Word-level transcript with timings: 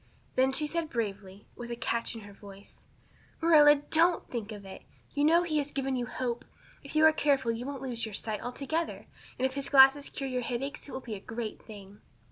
Then 0.35 0.51
she 0.51 0.65
said 0.65 0.89
bravely, 0.89 1.45
but 1.53 1.59
with 1.59 1.69
a 1.69 1.75
catch 1.75 2.15
in 2.15 2.21
her 2.21 2.33
voice: 2.33 2.79
"Marilla, 3.39 3.75
don't 3.75 4.27
think 4.31 4.51
of 4.51 4.65
it. 4.65 4.81
You 5.13 5.23
know 5.23 5.43
he 5.43 5.59
has 5.59 5.69
given 5.71 5.95
you 5.95 6.07
hope. 6.07 6.43
If 6.83 6.95
you 6.95 7.05
are 7.05 7.13
careful 7.13 7.51
you 7.51 7.67
won't 7.67 7.83
lose 7.83 8.03
your 8.03 8.15
sight 8.15 8.41
altogether; 8.41 9.05
and 9.37 9.45
if 9.45 9.53
his 9.53 9.69
glasses 9.69 10.09
cure 10.09 10.27
your 10.27 10.41
headaches 10.41 10.89
it 10.89 10.91
will 10.91 11.01
be 11.01 11.13
a 11.13 11.19
great 11.19 11.61
thing." 11.61 12.01